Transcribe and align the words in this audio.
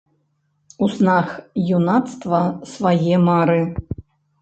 У 0.85 0.89
снах 0.93 1.29
юнацтва 1.81 2.43
свае 2.75 3.15
мары! 3.31 3.63